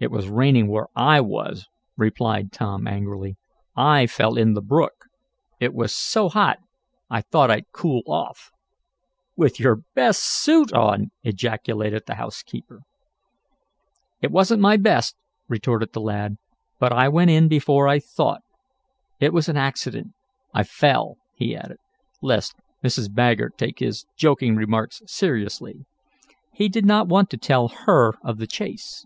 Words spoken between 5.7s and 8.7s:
was so hot I thought I'd cool off."